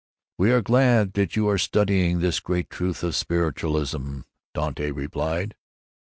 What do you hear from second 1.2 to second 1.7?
you are